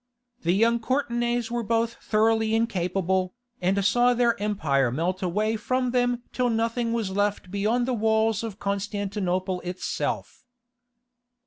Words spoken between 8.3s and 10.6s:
of Constantinople itself.